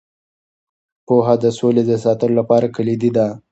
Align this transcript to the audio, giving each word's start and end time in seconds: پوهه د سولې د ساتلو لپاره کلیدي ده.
پوهه 1.05 1.35
د 1.43 1.45
سولې 1.57 1.83
د 1.87 1.91
ساتلو 2.03 2.33
لپاره 2.39 2.71
کلیدي 2.75 3.11
ده. 3.17 3.27